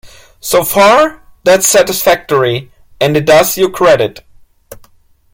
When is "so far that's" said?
0.39-1.67